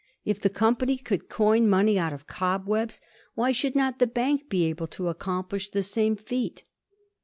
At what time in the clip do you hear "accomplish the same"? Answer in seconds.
5.09-6.15